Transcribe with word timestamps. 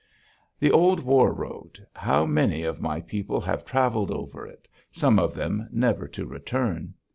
The 0.59 0.71
old 0.71 1.01
war 1.01 1.31
road! 1.31 1.85
How 1.93 2.25
many 2.25 2.63
of 2.63 2.81
my 2.81 3.01
people 3.01 3.39
have 3.41 3.63
traveled 3.63 4.09
over 4.09 4.47
it, 4.47 4.67
some 4.91 5.19
of 5.19 5.35
them 5.35 5.67
never 5.71 6.07
to 6.07 6.25
return. 6.25 6.95